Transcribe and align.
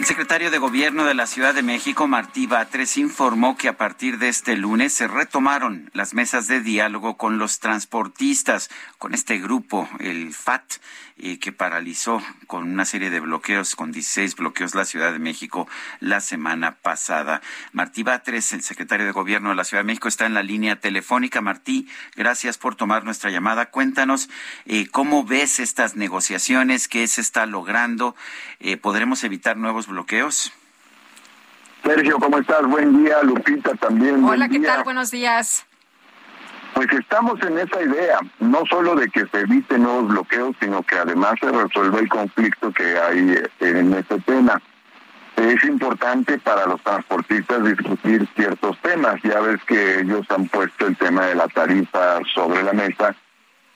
El 0.00 0.06
secretario 0.06 0.50
de 0.50 0.56
Gobierno 0.56 1.04
de 1.04 1.12
la 1.12 1.26
Ciudad 1.26 1.52
de 1.52 1.62
México, 1.62 2.08
Martí 2.08 2.46
Batres, 2.46 2.96
informó 2.96 3.58
que 3.58 3.68
a 3.68 3.76
partir 3.76 4.16
de 4.16 4.30
este 4.30 4.56
lunes 4.56 4.94
se 4.94 5.06
retomaron 5.06 5.90
las 5.92 6.14
mesas 6.14 6.48
de 6.48 6.62
diálogo 6.62 7.18
con 7.18 7.36
los 7.36 7.58
transportistas, 7.58 8.70
con 8.96 9.12
este 9.12 9.36
grupo, 9.36 9.90
el 9.98 10.32
FAT, 10.32 10.78
eh, 11.22 11.38
que 11.38 11.52
paralizó 11.52 12.22
con 12.46 12.62
una 12.62 12.86
serie 12.86 13.10
de 13.10 13.20
bloqueos, 13.20 13.76
con 13.76 13.92
16 13.92 14.36
bloqueos 14.36 14.74
la 14.74 14.86
Ciudad 14.86 15.12
de 15.12 15.18
México 15.18 15.68
la 15.98 16.22
semana 16.22 16.76
pasada. 16.76 17.42
Martí 17.72 18.02
Batres, 18.02 18.54
el 18.54 18.62
secretario 18.62 19.04
de 19.04 19.12
Gobierno 19.12 19.50
de 19.50 19.54
la 19.54 19.64
Ciudad 19.64 19.82
de 19.82 19.88
México, 19.88 20.08
está 20.08 20.24
en 20.24 20.32
la 20.32 20.42
línea 20.42 20.80
telefónica. 20.80 21.42
Martí, 21.42 21.86
gracias 22.16 22.56
por 22.56 22.74
tomar 22.74 23.04
nuestra 23.04 23.30
llamada. 23.30 23.66
Cuéntanos 23.66 24.30
eh, 24.64 24.86
cómo 24.86 25.22
ves 25.22 25.60
estas 25.60 25.94
negociaciones, 25.94 26.88
qué 26.88 27.06
se 27.06 27.20
está 27.20 27.44
logrando, 27.44 28.16
eh, 28.58 28.78
podremos 28.78 29.22
evitar 29.22 29.58
nuevos 29.58 29.88
bloqueos. 29.90 30.52
Sergio, 31.84 32.18
¿cómo 32.18 32.38
estás? 32.38 32.62
Buen 32.66 33.02
día, 33.02 33.22
Lupita 33.22 33.74
también. 33.74 34.24
Hola, 34.24 34.48
¿qué 34.48 34.58
día. 34.58 34.74
tal? 34.76 34.84
Buenos 34.84 35.10
días. 35.10 35.66
Pues 36.74 36.88
estamos 36.92 37.42
en 37.42 37.58
esa 37.58 37.82
idea, 37.82 38.18
no 38.38 38.62
solo 38.66 38.94
de 38.94 39.08
que 39.08 39.26
se 39.26 39.40
eviten 39.40 39.82
nuevos 39.82 40.08
bloqueos, 40.08 40.56
sino 40.60 40.82
que 40.82 40.96
además 40.96 41.34
se 41.40 41.50
resuelva 41.50 41.98
el 41.98 42.08
conflicto 42.08 42.72
que 42.72 42.98
hay 42.98 43.30
eh, 43.32 43.50
en 43.60 43.92
ese 43.92 44.18
tema. 44.20 44.60
Es 45.36 45.64
importante 45.64 46.38
para 46.38 46.66
los 46.66 46.80
transportistas 46.82 47.64
discutir 47.64 48.28
ciertos 48.36 48.78
temas. 48.82 49.20
Ya 49.22 49.40
ves 49.40 49.60
que 49.66 50.00
ellos 50.00 50.26
han 50.30 50.46
puesto 50.48 50.86
el 50.86 50.96
tema 50.96 51.26
de 51.26 51.34
la 51.34 51.48
tarifa 51.48 52.20
sobre 52.34 52.62
la 52.62 52.72
mesa, 52.72 53.14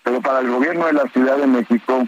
pero 0.03 0.21
para 0.21 0.41
el 0.41 0.51
gobierno 0.51 0.87
de 0.87 0.93
la 0.93 1.09
Ciudad 1.09 1.39
de 1.39 1.47
México 1.47 2.07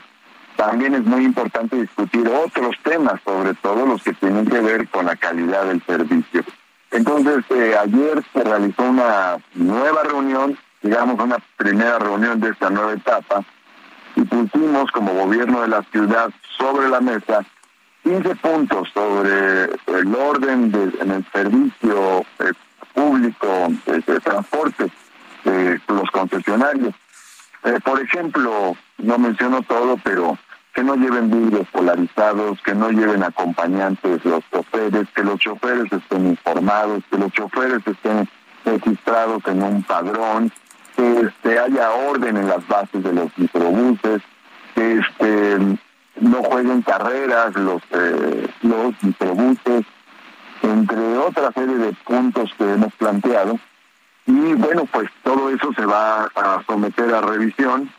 también 0.56 0.94
es 0.94 1.04
muy 1.04 1.24
importante 1.24 1.76
discutir 1.76 2.26
otros 2.28 2.76
temas, 2.82 3.20
sobre 3.24 3.54
todo 3.54 3.86
los 3.86 4.02
que 4.02 4.12
tienen 4.14 4.46
que 4.46 4.60
ver 4.60 4.88
con 4.88 5.06
la 5.06 5.16
calidad 5.16 5.66
del 5.66 5.82
servicio. 5.84 6.42
Entonces, 6.90 7.44
eh, 7.50 7.76
ayer 7.78 8.22
se 8.32 8.42
realizó 8.42 8.82
una 8.82 9.36
nueva 9.54 10.02
reunión, 10.02 10.56
digamos 10.82 11.20
una 11.22 11.38
primera 11.56 11.98
reunión 11.98 12.40
de 12.40 12.50
esta 12.50 12.70
nueva 12.70 12.92
etapa, 12.92 13.44
y 14.14 14.22
pusimos 14.22 14.90
como 14.92 15.12
gobierno 15.12 15.62
de 15.62 15.68
la 15.68 15.82
ciudad 15.92 16.30
sobre 16.58 16.88
la 16.88 17.00
mesa 17.00 17.44
15 18.06 18.36
puntos 18.36 18.88
sobre 18.94 19.64
el 19.64 20.14
orden 20.14 20.70
de, 20.70 20.96
en 21.00 21.10
el 21.10 21.26
servicio 21.32 22.20
eh, 22.38 22.52
público 22.94 23.66
de, 23.84 24.20
transporte 24.20 24.92
de 25.44 25.80
los 25.88 26.08
concesionarios. 26.12 26.94
Eh, 27.64 27.80
por 27.84 28.00
ejemplo, 28.00 28.76
no 28.98 29.18
menciono 29.18 29.60
todo, 29.62 29.96
pero 30.04 30.38
que 30.76 30.84
no 30.84 30.94
lleven 30.94 31.30
vidrios 31.30 31.66
polarizados, 31.68 32.60
que 32.60 32.74
no 32.74 32.90
lleven 32.90 33.22
acompañantes 33.22 34.22
los 34.26 34.44
choferes, 34.50 35.08
que 35.14 35.24
los 35.24 35.40
choferes 35.40 35.90
estén 35.90 36.26
informados, 36.26 37.02
que 37.10 37.16
los 37.16 37.32
choferes 37.32 37.80
estén 37.86 38.28
registrados 38.62 39.42
en 39.46 39.62
un 39.62 39.82
padrón, 39.84 40.52
que 40.94 41.20
este, 41.20 41.58
haya 41.58 41.92
orden 41.92 42.36
en 42.36 42.48
las 42.48 42.68
bases 42.68 43.02
de 43.02 43.10
los 43.10 43.30
microbuses, 43.38 44.20
que 44.74 44.98
este, 44.98 45.78
no 46.20 46.42
jueguen 46.42 46.82
carreras 46.82 47.56
los, 47.56 47.82
eh, 47.92 48.46
los 48.60 49.02
microbuses, 49.02 49.86
entre 50.60 51.16
otra 51.16 51.52
serie 51.52 51.76
de 51.76 51.92
puntos 52.04 52.50
que 52.58 52.70
hemos 52.70 52.92
planteado. 52.96 53.58
Y 54.26 54.52
bueno, 54.52 54.84
pues 54.92 55.08
todo 55.22 55.48
eso 55.48 55.72
se 55.72 55.86
va 55.86 56.24
a 56.34 56.62
someter 56.66 57.14
a 57.14 57.22
revisión 57.22 57.90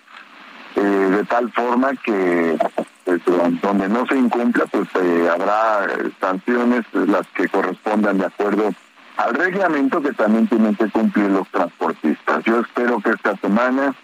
eh, 0.78 0.82
de 0.82 1.24
tal 1.26 1.52
forma 1.52 1.92
que 2.04 2.58
pues, 3.04 3.22
donde 3.62 3.90
no 3.90 4.06
se 4.06 4.16
incumpla, 4.16 4.66
pues 4.68 4.88
eh, 5.02 5.30
habrá 5.32 5.88
sanciones 6.20 6.86
eh, 6.94 7.06
las 7.08 7.28
que 7.30 7.48
correspondan 7.48 8.20
de 8.20 8.26
acuerdo 8.26 8.74
al 9.18 9.34
reglamento 9.34 10.02
que 10.02 10.14
también 10.14 10.48
tienen 10.48 10.76
que 10.76 10.90
cumplir 10.90 11.30
los 11.32 11.48
transportistas. 11.50 12.44
Yo 12.46 12.60
espero 12.60 13.00
que 13.00 13.10
esta 13.10 13.36
semana 13.38 13.96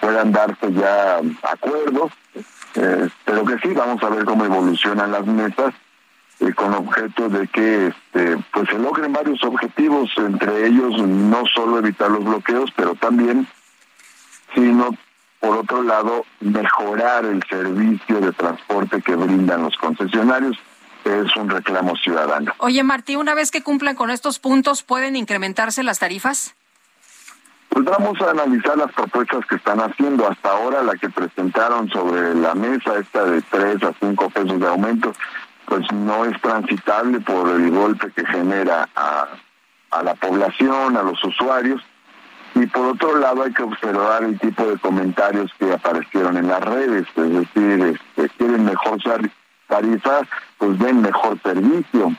puedan 0.00 0.32
darse 0.32 0.72
ya 0.72 1.20
acuerdos, 1.42 2.12
eh, 2.74 3.08
pero 3.24 3.44
que 3.44 3.58
sí, 3.58 3.68
vamos 3.74 4.02
a 4.02 4.08
ver 4.08 4.24
cómo 4.24 4.44
evolucionan 4.44 5.12
las 5.12 5.26
mesas 5.26 5.74
eh, 6.40 6.52
con 6.54 6.72
objeto 6.72 7.28
de 7.28 7.46
que 7.48 7.88
este, 7.88 8.38
pues 8.52 8.68
se 8.70 8.78
logren 8.78 9.12
varios 9.12 9.42
objetivos, 9.44 10.10
entre 10.16 10.66
ellos 10.66 11.06
no 11.06 11.44
solo 11.54 11.78
evitar 11.78 12.10
los 12.10 12.24
bloqueos, 12.24 12.70
pero 12.74 12.94
también, 12.94 13.46
sino 14.54 14.90
por 15.40 15.56
otro 15.56 15.82
lado, 15.82 16.24
mejorar 16.40 17.24
el 17.24 17.42
servicio 17.48 18.20
de 18.20 18.32
transporte 18.32 19.00
que 19.02 19.14
brindan 19.14 19.62
los 19.62 19.76
concesionarios. 19.76 20.56
Es 21.04 21.36
un 21.36 21.48
reclamo 21.48 21.94
ciudadano. 21.96 22.52
Oye, 22.58 22.82
Martí, 22.82 23.14
una 23.14 23.34
vez 23.34 23.50
que 23.50 23.62
cumplan 23.62 23.94
con 23.94 24.10
estos 24.10 24.38
puntos, 24.40 24.82
¿pueden 24.82 25.14
incrementarse 25.14 25.84
las 25.84 26.00
tarifas? 26.00 26.54
Pues 27.68 27.84
vamos 27.84 28.20
a 28.22 28.30
analizar 28.30 28.76
las 28.78 28.92
propuestas 28.92 29.44
que 29.46 29.56
están 29.56 29.80
haciendo. 29.80 30.26
Hasta 30.28 30.50
ahora 30.50 30.82
la 30.82 30.94
que 30.94 31.10
presentaron 31.10 31.88
sobre 31.90 32.34
la 32.34 32.54
mesa, 32.54 32.98
esta 32.98 33.24
de 33.24 33.42
3 33.42 33.82
a 33.84 33.92
5 34.00 34.30
pesos 34.30 34.58
de 34.58 34.66
aumento, 34.66 35.12
pues 35.66 35.84
no 35.92 36.24
es 36.24 36.40
transitable 36.40 37.20
por 37.20 37.50
el 37.50 37.70
golpe 37.70 38.10
que 38.12 38.24
genera 38.26 38.88
a, 38.96 39.28
a 39.90 40.02
la 40.02 40.14
población, 40.14 40.96
a 40.96 41.02
los 41.02 41.22
usuarios. 41.22 41.82
Y 42.58 42.66
por 42.68 42.86
otro 42.86 43.18
lado 43.18 43.42
hay 43.42 43.52
que 43.52 43.62
observar 43.62 44.24
el 44.24 44.38
tipo 44.38 44.64
de 44.66 44.78
comentarios 44.78 45.52
que 45.58 45.70
aparecieron 45.72 46.38
en 46.38 46.48
las 46.48 46.62
redes, 46.62 47.06
es 47.14 47.30
decir, 47.30 47.98
este, 48.16 48.28
quieren 48.38 48.64
mejor 48.64 49.02
sar- 49.02 49.30
tarifa, 49.68 50.22
pues 50.56 50.78
den 50.78 51.02
mejor 51.02 51.38
servicio. 51.42 52.12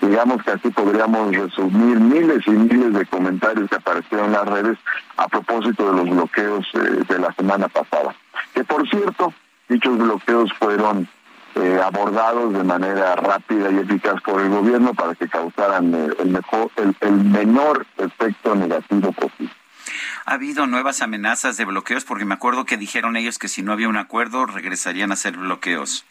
Digamos 0.00 0.42
que 0.42 0.50
así 0.50 0.68
podríamos 0.70 1.34
resumir 1.36 2.00
miles 2.00 2.44
y 2.48 2.50
miles 2.50 2.92
de 2.92 3.06
comentarios 3.06 3.70
que 3.70 3.76
aparecieron 3.76 4.26
en 4.26 4.32
las 4.32 4.46
redes 4.48 4.78
a 5.16 5.28
propósito 5.28 5.88
de 5.92 5.96
los 6.04 6.10
bloqueos 6.10 6.66
eh, 6.74 7.04
de 7.08 7.18
la 7.20 7.32
semana 7.34 7.68
pasada. 7.68 8.16
Que 8.52 8.64
por 8.64 8.88
cierto, 8.90 9.32
dichos 9.68 9.96
bloqueos 9.96 10.52
fueron 10.58 11.06
eh, 11.54 11.80
abordados 11.84 12.52
de 12.52 12.64
manera 12.64 13.14
rápida 13.14 13.70
y 13.70 13.78
eficaz 13.78 14.20
por 14.22 14.40
el 14.40 14.48
gobierno 14.50 14.92
para 14.92 15.14
que 15.14 15.28
causaran 15.28 15.94
eh, 15.94 16.08
el, 16.18 16.30
mejor, 16.30 16.68
el 17.00 17.12
menor 17.12 17.86
efecto 17.98 18.56
negativo 18.56 19.12
posible. 19.12 19.53
¿Ha 20.26 20.34
habido 20.34 20.66
nuevas 20.66 21.02
amenazas 21.02 21.56
de 21.56 21.64
bloqueos? 21.66 22.04
Porque 22.04 22.24
me 22.24 22.34
acuerdo 22.34 22.64
que 22.64 22.76
dijeron 22.76 23.16
ellos 23.16 23.38
que 23.38 23.48
si 23.48 23.62
no 23.62 23.72
había 23.72 23.88
un 23.88 23.96
acuerdo 23.96 24.46
regresarían 24.46 25.10
a 25.10 25.14
hacer 25.14 25.36
bloqueos. 25.36 26.04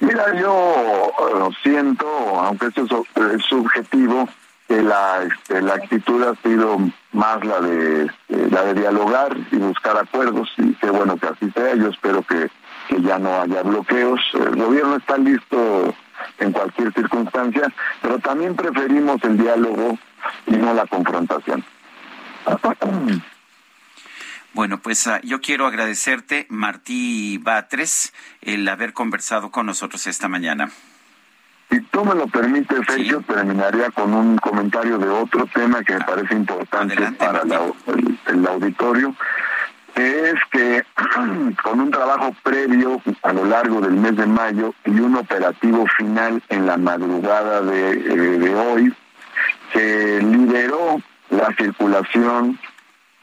Mira, 0.00 0.32
yo 0.40 1.12
eh, 1.18 1.56
siento, 1.62 2.06
aunque 2.40 2.66
eso 2.66 2.82
es, 2.84 2.88
sub- 2.88 3.32
es 3.34 3.42
subjetivo, 3.46 4.28
que 4.68 4.82
la, 4.82 5.24
este, 5.24 5.60
la 5.62 5.74
actitud 5.74 6.22
ha 6.22 6.34
sido 6.48 6.78
más 7.12 7.44
la 7.44 7.60
de 7.60 8.04
eh, 8.04 8.48
la 8.50 8.64
de 8.64 8.74
dialogar 8.74 9.36
y 9.50 9.56
buscar 9.56 9.96
acuerdos 9.98 10.48
y 10.58 10.74
qué 10.74 10.90
bueno 10.90 11.16
que 11.16 11.26
así 11.26 11.50
sea. 11.50 11.74
Yo 11.74 11.88
espero 11.88 12.22
que, 12.22 12.48
que 12.88 13.02
ya 13.02 13.18
no 13.18 13.40
haya 13.40 13.62
bloqueos. 13.62 14.20
El 14.34 14.54
gobierno 14.56 14.96
está 14.96 15.18
listo 15.18 15.94
en 16.38 16.52
cualquier 16.52 16.92
circunstancia, 16.92 17.72
pero 18.00 18.18
también 18.20 18.54
preferimos 18.54 19.24
el 19.24 19.38
diálogo 19.38 19.98
y 20.46 20.52
no 20.52 20.74
la 20.74 20.86
confrontación. 20.86 21.64
Bueno, 24.54 24.78
pues 24.80 25.06
ah, 25.06 25.20
yo 25.22 25.40
quiero 25.40 25.66
agradecerte, 25.66 26.46
Martí 26.48 27.38
Batres, 27.38 28.12
el 28.40 28.66
haber 28.68 28.92
conversado 28.92 29.50
con 29.50 29.66
nosotros 29.66 30.06
esta 30.06 30.26
mañana. 30.28 30.70
Si 31.70 31.80
tú 31.82 32.04
me 32.04 32.14
lo 32.14 32.26
permites, 32.28 32.78
Sergio, 32.88 33.18
Sí. 33.20 33.24
terminaría 33.34 33.90
con 33.90 34.14
un 34.14 34.38
comentario 34.38 34.98
de 34.98 35.08
otro 35.08 35.46
tema 35.54 35.82
que 35.84 35.94
me 35.94 36.00
parece 36.04 36.34
importante 36.34 36.94
Adelante, 36.94 37.24
para 37.24 37.44
la- 37.44 37.60
el, 37.88 38.18
el 38.26 38.46
auditorio, 38.46 39.14
que 39.94 40.30
es 40.30 40.34
que 40.50 40.82
con 41.62 41.80
un 41.80 41.90
trabajo 41.90 42.34
previo 42.42 43.02
a 43.22 43.32
lo 43.34 43.44
largo 43.44 43.82
del 43.82 43.92
mes 43.92 44.16
de 44.16 44.26
mayo 44.26 44.74
y 44.86 44.90
un 44.98 45.14
operativo 45.16 45.86
final 45.98 46.42
en 46.48 46.66
la 46.66 46.78
madrugada 46.78 47.60
de, 47.60 47.90
eh, 47.90 48.38
de 48.38 48.54
hoy, 48.54 48.94
circulación 51.58 52.58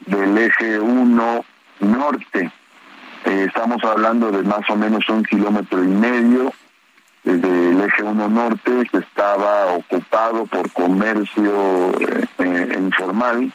del 0.06 0.38
eje 0.38 0.78
1 0.78 1.44
norte 1.80 2.52
Eh, 3.26 3.46
estamos 3.48 3.82
hablando 3.82 4.30
de 4.30 4.44
más 4.44 4.70
o 4.70 4.76
menos 4.76 5.08
un 5.08 5.24
kilómetro 5.24 5.82
y 5.82 5.88
medio 5.88 6.52
del 7.24 7.80
eje 7.80 8.04
1 8.04 8.28
norte 8.28 8.70
que 8.88 8.98
estaba 8.98 9.72
ocupado 9.72 10.46
por 10.46 10.70
comercio 10.70 11.90
eh, 12.38 12.76
informal, 12.78 13.52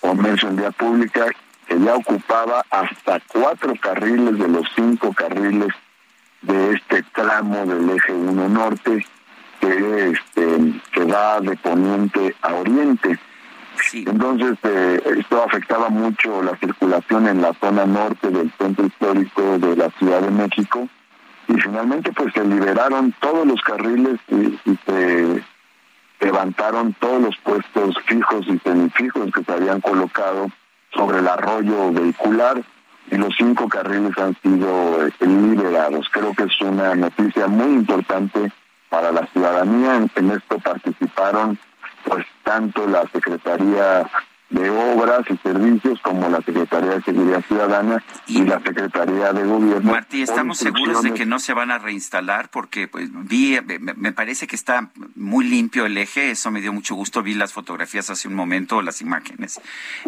comercio 0.00 0.50
en 0.50 0.56
vía 0.56 0.70
pública, 0.72 1.24
que 1.66 1.80
ya 1.80 1.94
ocupaba 1.94 2.62
hasta 2.68 3.18
cuatro 3.28 3.72
carriles 3.80 4.38
de 4.38 4.48
los 4.48 4.66
cinco 4.76 5.14
carriles 5.14 5.72
de 6.42 6.74
este 6.74 7.02
tramo 7.14 7.64
del 7.64 7.88
eje 7.88 8.12
1 8.12 8.48
norte 8.50 9.06
que, 9.58 10.10
este, 10.10 10.82
que 10.92 11.04
va 11.04 11.40
de 11.40 11.56
poniente 11.56 12.36
a 12.42 12.52
oriente. 12.52 13.18
Entonces, 13.92 14.58
eh, 14.64 15.00
esto 15.18 15.42
afectaba 15.42 15.88
mucho 15.88 16.42
la 16.42 16.56
circulación 16.58 17.26
en 17.28 17.40
la 17.40 17.54
zona 17.54 17.86
norte 17.86 18.28
del 18.28 18.52
centro 18.58 18.86
histórico 18.86 19.58
de 19.58 19.76
la 19.76 19.90
Ciudad 19.98 20.20
de 20.20 20.30
México. 20.30 20.88
Y 21.48 21.54
finalmente, 21.54 22.12
pues 22.12 22.32
se 22.34 22.44
liberaron 22.44 23.14
todos 23.20 23.46
los 23.46 23.60
carriles 23.62 24.18
y, 24.28 24.58
se 24.84 25.42
levantaron 26.20 26.94
todos 26.94 27.22
los 27.22 27.36
puestos 27.38 27.96
fijos 28.06 28.46
y 28.48 28.58
semifijos 28.58 29.32
que 29.32 29.44
se 29.44 29.52
habían 29.52 29.80
colocado 29.80 30.48
sobre 30.92 31.20
el 31.20 31.28
arroyo 31.28 31.92
vehicular 31.92 32.62
y 33.10 33.16
los 33.16 33.34
cinco 33.36 33.68
carriles 33.68 34.18
han 34.18 34.36
sido 34.42 35.06
eh, 35.06 35.12
liberados. 35.20 36.08
Creo 36.10 36.34
que 36.34 36.44
es 36.44 36.60
una 36.60 36.94
noticia 36.94 37.46
muy 37.46 37.72
importante 37.72 38.52
para 38.90 39.12
la 39.12 39.26
ciudadanía. 39.28 40.06
En 40.16 40.30
esto 40.30 40.58
participaron 40.58 41.58
pues 42.04 42.26
tanto 42.48 42.86
la 42.86 43.06
Secretaría 43.12 44.10
de 44.48 44.70
Obras 44.70 45.20
y 45.28 45.36
Servicios 45.36 46.00
como 46.00 46.30
la 46.30 46.40
Secretaría 46.40 46.92
de 46.92 47.02
Seguridad 47.02 47.44
Ciudadana 47.46 48.02
y, 48.26 48.42
la 48.42 48.58
Secretaría 48.60 49.34
de 49.34 49.44
Gobierno. 49.44 49.92
Martí, 49.92 50.22
¿estamos 50.22 50.56
seguros 50.56 51.02
de 51.02 51.12
que 51.12 51.26
no 51.26 51.40
se 51.40 51.52
van 51.52 51.70
a 51.70 51.76
reinstalar? 51.76 52.48
Porque 52.48 52.88
pues 52.88 53.10
vi, 53.12 53.58
me 53.96 54.12
parece 54.12 54.46
que 54.46 54.56
está 54.56 54.88
muy 55.14 55.44
limpio 55.44 55.84
el 55.84 55.98
eje, 55.98 56.30
eso 56.30 56.50
me 56.50 56.62
dio 56.62 56.72
mucho 56.72 56.94
gusto, 56.94 57.22
vi 57.22 57.34
las 57.34 57.52
fotografías 57.52 58.08
hace 58.08 58.28
un 58.28 58.34
momento, 58.34 58.80
las 58.80 59.02
imágenes. 59.02 59.60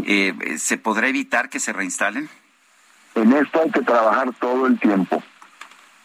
Eh, 0.07 0.33
¿Se 0.57 0.79
podrá 0.79 1.09
evitar 1.09 1.51
que 1.51 1.61
se 1.61 1.75
reinstalen? 1.75 2.31
En 3.17 3.33
esto 3.35 3.61
hay 3.63 3.71
que 3.71 3.83
trabajar 3.83 4.33
todo 4.41 4.67
el 4.67 4.81
tiempo. 4.81 5.23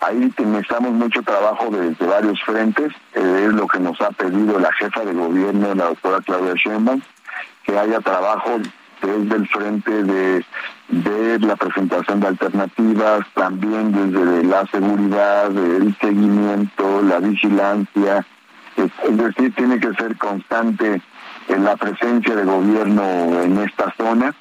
Ahí 0.01 0.31
necesitamos 0.37 0.91
mucho 0.91 1.21
trabajo 1.23 1.69
desde 1.71 2.05
varios 2.05 2.41
frentes, 2.43 2.91
eh, 3.13 3.45
es 3.47 3.53
lo 3.53 3.67
que 3.67 3.79
nos 3.79 3.99
ha 4.01 4.11
pedido 4.11 4.59
la 4.59 4.71
jefa 4.73 5.03
de 5.05 5.13
gobierno, 5.13 5.73
la 5.73 5.85
doctora 5.85 6.19
Claudia 6.21 6.53
Sheinbaum, 6.55 7.01
que 7.63 7.77
haya 7.77 7.99
trabajo 8.01 8.59
desde 9.01 9.35
el 9.35 9.47
frente 9.47 10.03
de, 10.03 10.45
de 10.89 11.39
la 11.39 11.55
presentación 11.55 12.19
de 12.19 12.27
alternativas, 12.27 13.25
también 13.33 13.91
desde 13.91 14.43
la 14.43 14.65
seguridad, 14.67 15.51
el 15.55 15.95
seguimiento, 15.99 17.01
la 17.01 17.19
vigilancia, 17.19 18.25
es 18.77 19.17
decir, 19.17 19.53
tiene 19.55 19.79
que 19.79 19.93
ser 19.93 20.17
constante 20.17 21.01
en 21.47 21.63
la 21.63 21.75
presencia 21.75 22.35
de 22.35 22.43
gobierno 22.43 23.41
en 23.41 23.57
esta 23.59 23.93
zona. 23.95 24.33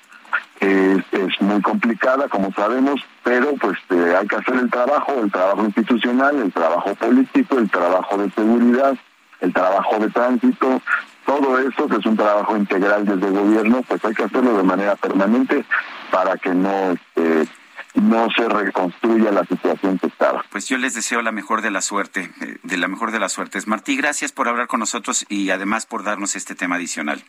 Es, 0.60 1.04
muy 1.40 1.60
complicada, 1.60 2.28
como 2.28 2.52
sabemos, 2.52 3.00
pero 3.24 3.54
pues 3.56 3.78
eh, 3.90 4.14
hay 4.16 4.28
que 4.28 4.36
hacer 4.36 4.54
el 4.54 4.70
trabajo, 4.70 5.14
el 5.20 5.32
trabajo 5.32 5.64
institucional, 5.64 6.36
el 6.36 6.52
trabajo 6.52 6.94
político, 6.94 7.58
el 7.58 7.70
trabajo 7.70 8.18
de 8.18 8.30
seguridad, 8.30 8.96
el 9.40 9.52
trabajo 9.52 9.98
de 9.98 10.10
tránsito, 10.10 10.80
todo 11.24 11.58
eso 11.58 11.88
que 11.88 11.96
es 11.96 12.06
un 12.06 12.16
trabajo 12.16 12.56
integral 12.56 13.06
desde 13.06 13.26
el 13.26 13.32
gobierno, 13.32 13.82
pues 13.88 14.04
hay 14.04 14.14
que 14.14 14.24
hacerlo 14.24 14.56
de 14.58 14.62
manera 14.62 14.94
permanente 14.94 15.64
para 16.10 16.36
que 16.36 16.50
no 16.50 16.92
este, 16.92 17.48
no 17.94 18.28
se 18.36 18.48
reconstruya 18.48 19.30
la 19.30 19.44
situación 19.44 19.98
que 19.98 20.08
estaba. 20.08 20.44
Pues 20.50 20.68
yo 20.68 20.76
les 20.76 20.94
deseo 20.94 21.22
la 21.22 21.32
mejor 21.32 21.62
de 21.62 21.70
la 21.70 21.80
suerte, 21.80 22.30
eh, 22.42 22.58
de 22.62 22.76
la 22.76 22.88
mejor 22.88 23.10
de 23.10 23.20
las 23.20 23.32
suertes. 23.32 23.66
Martí, 23.66 23.96
gracias 23.96 24.32
por 24.32 24.48
hablar 24.48 24.66
con 24.66 24.80
nosotros 24.80 25.24
y 25.28 25.50
además 25.50 25.86
por 25.86 26.04
darnos 26.04 26.36
este 26.36 26.54
tema 26.54 26.76
adicional. 26.76 27.24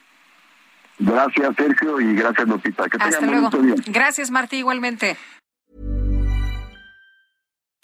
Gracias, 0.97 1.56
Sergio, 1.57 2.00
y 2.00 2.15
gracias, 2.15 2.47
Lupita. 2.47 2.89
Que 2.89 2.97
Hasta 3.00 3.25
luego. 3.25 3.50
Gracias, 3.88 4.31
Martí, 4.31 4.57
igualmente. 4.57 5.18